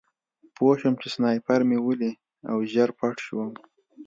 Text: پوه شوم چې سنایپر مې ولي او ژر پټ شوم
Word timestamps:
پوه 0.55 0.73
شوم 0.79 0.95
چې 1.01 1.07
سنایپر 1.13 1.61
مې 1.69 1.77
ولي 1.81 2.11
او 2.51 2.57
ژر 2.71 2.89
پټ 2.99 3.15
شوم 3.25 3.49